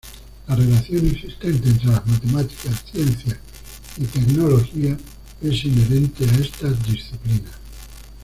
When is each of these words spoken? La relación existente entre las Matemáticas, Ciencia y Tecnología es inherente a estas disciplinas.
La 0.47 0.55
relación 0.55 1.05
existente 1.05 1.69
entre 1.69 1.85
las 1.89 2.03
Matemáticas, 2.07 2.85
Ciencia 2.91 3.39
y 3.97 4.05
Tecnología 4.05 4.97
es 5.43 5.63
inherente 5.63 6.25
a 6.25 6.39
estas 6.41 6.83
disciplinas. 6.87 7.53